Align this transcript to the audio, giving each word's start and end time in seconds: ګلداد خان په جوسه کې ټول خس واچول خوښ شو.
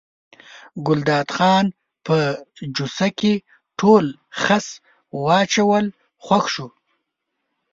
ګلداد 0.85 1.27
خان 1.35 1.65
په 2.05 2.17
جوسه 2.75 3.07
کې 3.19 3.33
ټول 3.79 4.05
خس 4.41 4.65
واچول 5.23 5.85
خوښ 6.25 6.45
شو. 6.53 6.67